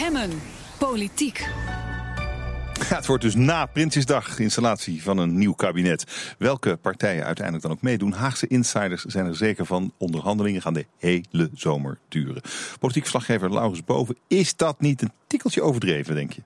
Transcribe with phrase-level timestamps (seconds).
[0.00, 0.30] Hemmen.
[0.78, 1.38] Politiek.
[2.88, 6.34] Ja, het wordt dus na Prinsjesdag installatie van een nieuw kabinet.
[6.38, 9.92] Welke partijen uiteindelijk dan ook meedoen, Haagse insiders zijn er zeker van.
[9.98, 12.42] Onderhandelingen gaan de hele zomer duren.
[12.78, 16.42] Politiek verslaggever Laurens Boven, is dat niet een tikkeltje overdreven, denk je?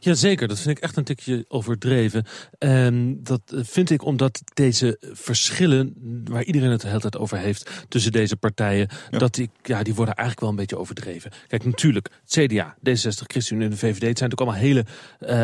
[0.00, 2.24] Jazeker, dat vind ik echt een tikje overdreven.
[2.58, 5.94] En dat vind ik omdat deze verschillen,
[6.24, 9.94] waar iedereen het de hele tijd over heeft, tussen deze partijen, dat die, ja, die
[9.94, 11.30] worden eigenlijk wel een beetje overdreven.
[11.46, 14.84] Kijk, natuurlijk, CDA, D66, ChristenUnie en de VVD, het zijn natuurlijk allemaal hele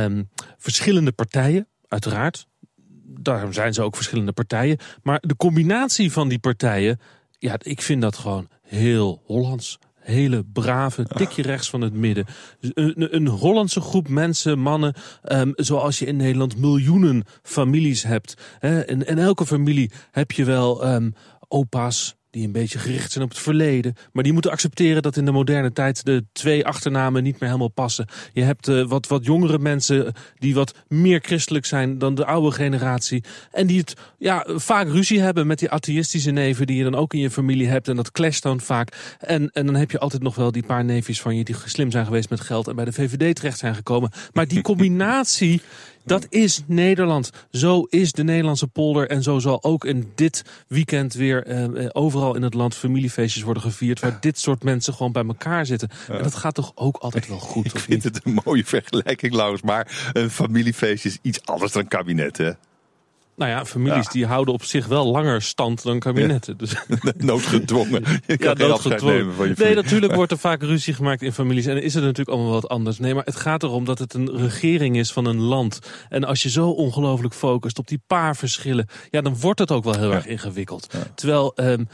[0.07, 0.29] um,
[0.59, 2.47] verschillende partijen, uiteraard.
[3.07, 4.79] Daarom zijn ze ook verschillende partijen.
[5.03, 7.01] Maar de combinatie van die partijen,
[7.39, 12.27] ja, ik vind dat gewoon heel Hollands hele brave, tikje rechts van het midden.
[12.61, 18.35] Een, een Hollandse groep mensen, mannen, um, zoals je in Nederland miljoenen families hebt.
[18.59, 18.87] Hè?
[18.87, 21.15] In, in elke familie heb je wel um,
[21.49, 23.95] opa's, die een beetje gericht zijn op het verleden.
[24.13, 27.69] Maar die moeten accepteren dat in de moderne tijd de twee achternamen niet meer helemaal
[27.69, 28.07] passen.
[28.33, 32.51] Je hebt uh, wat, wat jongere mensen die wat meer christelijk zijn dan de oude
[32.51, 33.25] generatie.
[33.53, 37.15] En die het ja, vaak ruzie hebben met die atheïstische neven die je dan ook
[37.15, 37.89] in je familie hebt.
[37.89, 39.17] En dat clasht dan vaak.
[39.19, 41.91] En, en dan heb je altijd nog wel die paar neefjes van je die slim
[41.91, 44.11] zijn geweest met geld en bij de VVD terecht zijn gekomen.
[44.33, 45.63] Maar die combinatie
[46.05, 47.31] dat is Nederland.
[47.51, 49.09] Zo is de Nederlandse polder.
[49.09, 53.63] En zo zal ook in dit weekend weer uh, overal in het land familiefeestjes worden
[53.63, 54.01] gevierd.
[54.01, 55.89] Waar dit soort mensen gewoon bij elkaar zitten.
[56.09, 57.67] En dat gaat toch ook altijd wel goed?
[57.67, 59.63] Ik vind het een mooie vergelijking, Laurens.
[59.63, 62.51] Maar een familiefeestje is iets anders dan kabinet, hè?
[63.37, 66.57] Nou ja, families die houden op zich wel langer stand dan kabinetten.
[66.57, 66.75] Dus.
[67.17, 68.05] Noodgedwongen.
[68.27, 69.17] Je kan ja, noodgedwongen.
[69.17, 71.67] Nemen van je nee, natuurlijk wordt er vaak ruzie gemaakt in families.
[71.67, 72.99] En is het natuurlijk allemaal wat anders.
[72.99, 75.79] Nee, maar het gaat erom dat het een regering is van een land.
[76.09, 78.87] En als je zo ongelooflijk focust op die paar verschillen...
[79.11, 80.95] ja, dan wordt het ook wel heel erg ingewikkeld.
[81.15, 81.89] Terwijl um,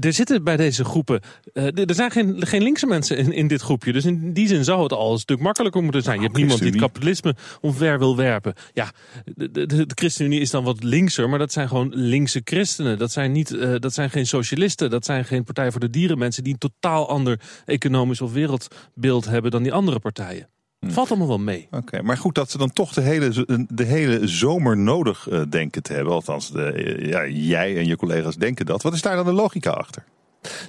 [0.00, 1.20] er zitten bij deze groepen.
[1.52, 3.92] Uh, er zijn geen, geen linkse mensen in, in dit groepje.
[3.92, 6.16] Dus in die zin zou het al een stuk makkelijker moeten zijn.
[6.16, 8.54] je hebt niemand die het kapitalisme omver wil werpen.
[8.72, 8.92] Ja,
[9.24, 12.98] de, de, de, ChristenUnie is dan wat linkser, maar dat zijn gewoon linkse christenen.
[12.98, 14.90] Dat zijn, niet, uh, dat zijn geen socialisten.
[14.90, 19.24] Dat zijn geen Partij voor de Dieren mensen die een totaal ander economisch of wereldbeeld
[19.24, 20.48] hebben dan die andere partijen.
[20.86, 21.68] Het valt allemaal wel mee.
[21.70, 25.82] Oké, maar goed dat ze dan toch de hele, de hele zomer nodig uh, denken
[25.82, 26.12] te hebben.
[26.12, 28.82] Althans, de, ja, jij en je collega's denken dat.
[28.82, 30.04] Wat is daar dan de logica achter?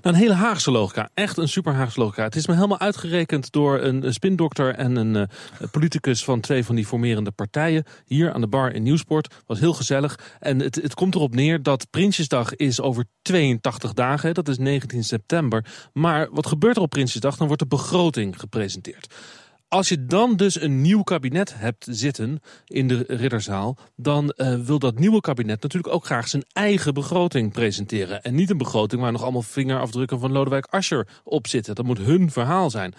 [0.02, 1.10] Nou, een hele Haagse logica.
[1.14, 2.24] Echt een super Haagse logica.
[2.24, 6.76] Het is me helemaal uitgerekend door een spindokter en een uh, politicus van twee van
[6.76, 7.84] die formerende partijen.
[8.06, 9.36] Hier aan de bar in Nieuwsport.
[9.46, 10.20] Was heel gezellig.
[10.40, 14.34] En het, het komt erop neer dat Prinsjesdag is over 82 dagen.
[14.34, 15.66] Dat is 19 september.
[15.94, 17.38] Maar wat gebeurt er op Prinsjesdag?
[17.38, 19.14] Dan wordt de begroting gepresenteerd.
[19.70, 24.80] Als je dan dus een nieuw kabinet hebt zitten in de ridderzaal, dan uh, wil
[24.80, 28.24] dat nieuwe kabinet natuurlijk ook graag zijn eigen begroting presenteren.
[28.24, 31.76] En niet een begroting waar nog allemaal vingerafdrukken van Lodewijk Asscher op zitten.
[31.76, 32.94] Dat moet hun verhaal zijn.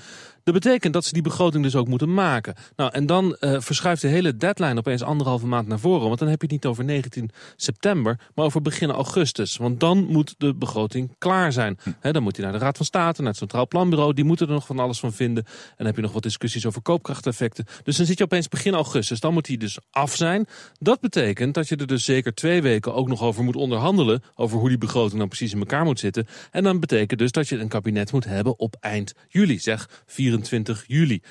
[0.48, 2.54] Dat betekent dat ze die begroting dus ook moeten maken.
[2.76, 6.06] Nou, en dan uh, verschuift de hele deadline opeens anderhalve maand naar voren.
[6.06, 9.56] Want dan heb je het niet over 19 september, maar over begin augustus.
[9.56, 11.78] Want dan moet de begroting klaar zijn.
[11.82, 12.12] Hm.
[12.12, 14.14] dan moet hij naar de Raad van State, naar het Centraal Planbureau.
[14.14, 15.44] Die moeten er nog van alles van vinden.
[15.44, 17.64] En dan heb je nog wat discussies over koopkrachteffecten.
[17.82, 19.20] Dus dan zit je opeens begin augustus.
[19.20, 20.46] Dan moet hij dus af zijn.
[20.78, 24.22] Dat betekent dat je er dus zeker twee weken ook nog over moet onderhandelen.
[24.34, 26.26] Over hoe die begroting dan precies in elkaar moet zitten.
[26.50, 29.58] En dan betekent dus dat je een kabinet moet hebben op eind juli.
[29.58, 31.22] Zeg 24 24 juli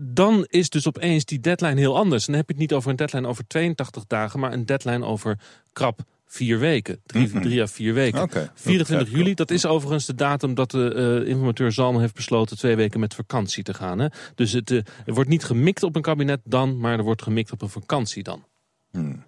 [0.00, 2.26] dan is dus opeens die deadline heel anders.
[2.26, 5.38] Dan heb je het niet over een deadline over 82 dagen, maar een deadline over
[5.72, 7.00] krap vier weken.
[7.06, 8.22] Drie, mm drie à vier weken.
[8.22, 8.50] Okay.
[8.54, 12.76] 24 juli, dat is overigens de datum dat de uh, informateur Zalm heeft besloten twee
[12.76, 13.98] weken met vakantie te gaan.
[13.98, 14.06] Hè?
[14.34, 17.52] Dus het uh, er wordt niet gemikt op een kabinet dan, maar er wordt gemikt
[17.52, 18.44] op een vakantie dan.
[18.94, 19.22] Hmm.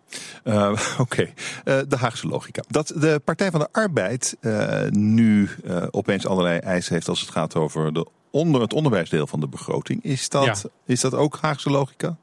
[0.44, 1.34] Uh, Oké, okay.
[1.64, 2.62] uh, de Haagse logica.
[2.68, 5.50] Dat de Partij van de Arbeid uh, nu
[5.90, 10.02] opeens allerlei eisen heeft als het gaat over de onder het onderwijsdeel van de begroting.
[10.02, 12.16] Is dat, is dat ook Haagse logica?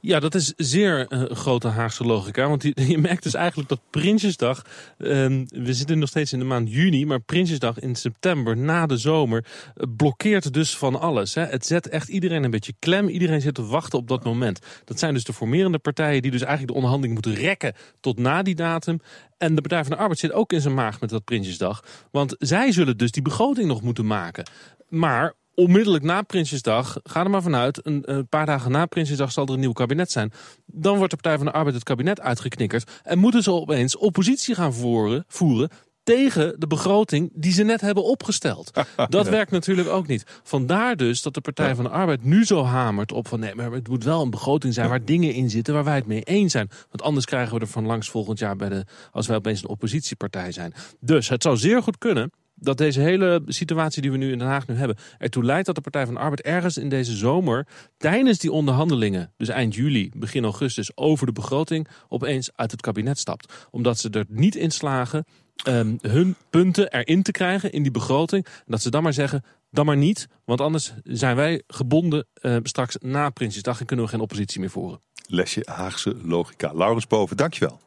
[0.00, 2.48] Ja, dat is zeer uh, grote Haagse logica.
[2.48, 4.62] Want je, je, merkt dus eigenlijk dat Prinsjesdag...
[4.98, 5.08] Uh,
[5.48, 7.06] we zitten nog steeds in de maand juni...
[7.06, 9.44] maar Prinsjesdag in september, na de zomer...
[9.76, 11.34] Uh, blokkeert dus van alles.
[11.34, 11.44] Hè.
[11.44, 13.08] Het zet echt iedereen een beetje klem.
[13.08, 14.58] Iedereen zit te wachten op dat moment.
[14.84, 16.22] Dat zijn dus de formerende partijen...
[16.22, 19.00] die dus eigenlijk de onderhandeling moeten rekken tot na die datum.
[19.38, 21.84] En de Partij van de Arbeid zit ook in zijn maag met dat Prinsjesdag.
[22.10, 24.44] Want zij zullen dus die begroting nog moeten maken.
[24.88, 29.46] Maar onmiddellijk na Prinsjesdag, ga er maar vanuit, een, een, paar dagen na Prinsjesdag zal
[29.46, 30.32] er een nieuw kabinet zijn.
[30.66, 34.54] Dan wordt de Partij van de Arbeid het kabinet uitgeknikkerd en moeten ze opeens oppositie
[34.54, 35.70] gaan voeren, voeren
[36.04, 38.70] tegen de begroting die ze net hebben opgesteld.
[39.08, 40.24] Dat werkt natuurlijk ook niet.
[40.42, 43.72] Vandaar dus dat de Partij van de Arbeid nu zo hamert op van nee, maar
[43.72, 46.52] het moet wel een begroting zijn waar dingen in zitten waar wij het mee eens
[46.52, 46.68] zijn.
[46.68, 49.68] Want anders krijgen we er van langs volgend jaar bij de, als wij opeens een
[49.68, 50.74] oppositiepartij zijn.
[51.00, 54.46] Dus het zou zeer goed kunnen dat deze hele situatie die we nu in Den
[54.46, 57.66] Haag nu hebben, ertoe leidt dat de Partij van de Arbeid ergens in deze zomer,
[57.96, 63.18] tijdens die onderhandelingen, dus eind juli, begin augustus, over de begroting, opeens uit het kabinet
[63.18, 63.66] stapt.
[63.70, 65.24] Omdat ze er niet in slagen
[65.68, 68.46] um, hun punten erin te krijgen in die begroting.
[68.46, 72.56] En dat ze dan maar zeggen, dan maar niet, want anders zijn wij gebonden uh,
[72.62, 75.00] straks na Prinsjesdag en kunnen we geen oppositie meer voeren.
[75.26, 76.74] Lesje Haagse logica.
[76.74, 77.80] Laurens Boven, dankjewel.